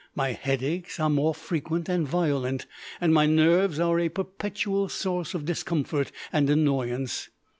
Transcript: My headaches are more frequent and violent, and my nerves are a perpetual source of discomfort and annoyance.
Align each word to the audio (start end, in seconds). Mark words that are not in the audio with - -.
My 0.15 0.31
headaches 0.31 0.99
are 0.99 1.11
more 1.11 1.35
frequent 1.35 1.87
and 1.87 2.07
violent, 2.07 2.65
and 2.99 3.13
my 3.13 3.27
nerves 3.27 3.79
are 3.79 3.99
a 3.99 4.09
perpetual 4.09 4.89
source 4.89 5.35
of 5.35 5.45
discomfort 5.45 6.11
and 6.33 6.49
annoyance. 6.49 7.29